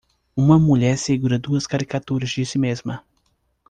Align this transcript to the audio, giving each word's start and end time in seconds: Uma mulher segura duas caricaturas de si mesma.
Uma 0.35 0.57
mulher 0.57 0.97
segura 0.97 1.37
duas 1.37 1.67
caricaturas 1.67 2.31
de 2.31 2.43
si 2.43 2.57
mesma. 2.57 3.03